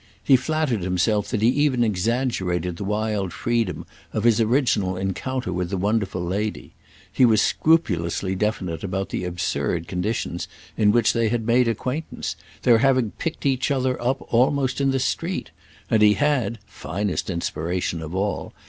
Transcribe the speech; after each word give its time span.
He 0.23 0.35
flattered 0.35 0.81
himself 0.81 1.27
that 1.29 1.43
he 1.43 1.49
even 1.49 1.83
exaggerated 1.83 2.77
the 2.77 2.83
wild 2.83 3.31
freedom 3.31 3.85
of 4.13 4.23
his 4.23 4.41
original 4.41 4.97
encounter 4.97 5.53
with 5.53 5.69
the 5.69 5.77
wonderful 5.77 6.23
lady; 6.23 6.73
he 7.13 7.23
was 7.23 7.39
scrupulously 7.39 8.33
definite 8.33 8.83
about 8.83 9.09
the 9.09 9.25
absurd 9.25 9.87
conditions 9.87 10.47
in 10.75 10.91
which 10.91 11.13
they 11.13 11.29
had 11.29 11.45
made 11.45 11.67
acquaintance—their 11.67 12.79
having 12.79 13.11
picked 13.19 13.45
each 13.45 13.69
other 13.69 14.01
up 14.01 14.23
almost 14.33 14.81
in 14.81 14.89
the 14.89 14.97
street; 14.99 15.51
and 15.87 16.01
he 16.01 16.13
had 16.15 16.57
(finest 16.65 17.29
inspiration 17.29 18.01
of 18.01 18.15
all!) 18.15 18.53